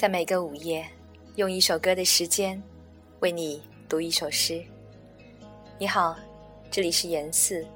[0.00, 0.82] 在每个午夜，
[1.36, 2.58] 用一首歌的时间，
[3.20, 4.64] 为你读一首诗。
[5.78, 6.16] 你好，
[6.70, 7.66] 这里是言四，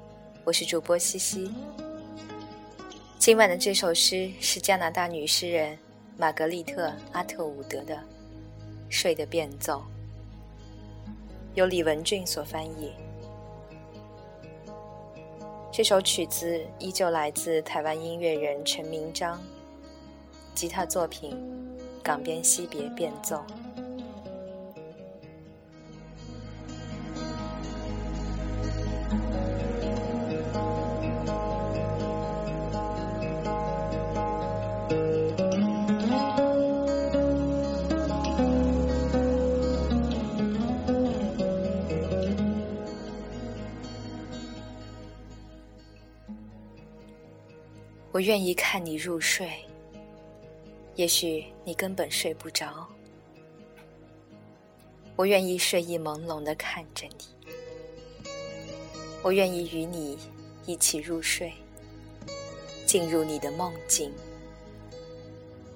[0.43, 1.53] 我是主播西西。
[3.19, 5.77] 今晚的这首诗是加拿大女诗人
[6.17, 7.95] 玛格丽特·阿特伍德的
[8.89, 9.77] 《睡的变奏》，
[11.53, 12.91] 由李文俊所翻译。
[15.71, 19.39] 这首曲子依旧来自台湾音乐人陈明章，
[20.55, 21.39] 吉他作品。
[22.05, 23.43] 港边惜别变奏。
[48.11, 49.74] 我愿意看你入睡。
[50.95, 52.87] 也许你根本睡不着，
[55.17, 58.29] 我愿意睡意朦胧的看着你，
[59.21, 60.17] 我愿意与你
[60.65, 61.51] 一起入睡，
[62.85, 64.09] 进入你的梦境。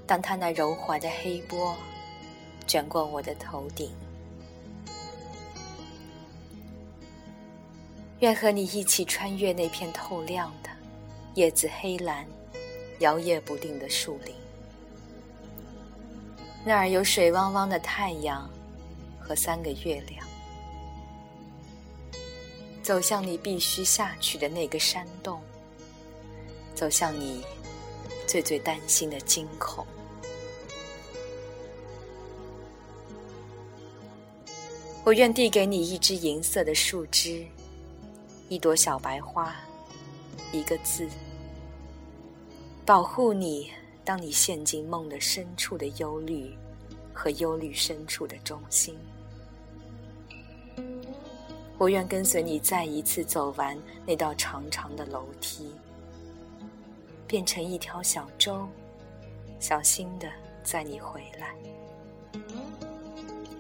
[0.08, 1.76] 当他那柔滑的黑波
[2.66, 3.92] 卷过我的头顶，
[8.20, 10.70] 愿和你一起穿越那片透亮的、
[11.36, 12.26] 叶子黑蓝、
[13.00, 14.34] 摇曳不定的树林。
[16.66, 18.48] 那儿有水汪汪的太阳
[19.20, 20.28] 和三个月亮，
[22.84, 25.42] 走向你必须下去的那个山洞，
[26.76, 27.44] 走向你
[28.28, 29.86] 最最担心的惊恐。
[35.06, 37.48] 我愿递给你一支银色的树枝，
[38.48, 39.56] 一朵小白花，
[40.52, 41.08] 一个字，
[42.86, 43.72] 保护你。
[44.10, 46.58] 当你陷进梦的深处的忧虑，
[47.14, 48.98] 和忧虑深处的中心，
[51.78, 53.78] 我愿跟随你再一次走完
[54.08, 55.76] 那道长长的楼梯，
[57.28, 58.68] 变成一条小舟，
[59.60, 60.28] 小心的
[60.64, 61.54] 载你回来，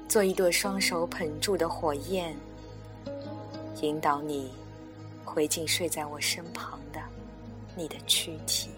[0.07, 2.35] 做一朵双手捧住的火焰，
[3.83, 4.49] 引导你
[5.23, 6.99] 回进睡在我身旁的
[7.75, 8.71] 你的躯体。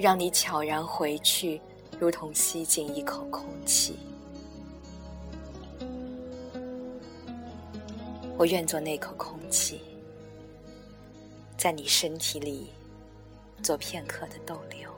[0.00, 1.60] 让你悄然回去，
[1.98, 3.98] 如同吸进一口空气。
[8.38, 9.82] 我愿做那口空气，
[11.58, 12.68] 在你身体里
[13.62, 14.90] 做片刻的逗留。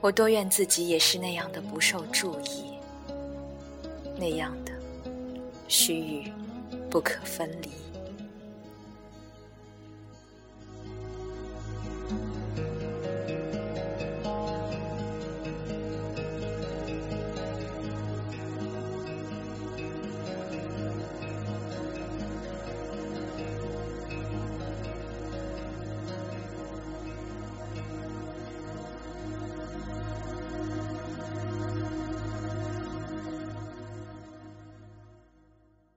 [0.00, 2.78] 我多愿自己也是那样的不受注意，
[4.16, 4.70] 那样的
[5.66, 6.32] 须臾
[6.88, 7.87] 不可分离。